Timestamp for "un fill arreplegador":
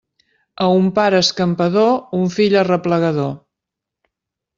2.21-3.29